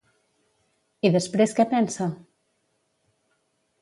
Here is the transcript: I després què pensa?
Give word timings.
I 1.09 1.11
després 1.15 1.55
què 1.59 1.67
pensa? 1.75 2.09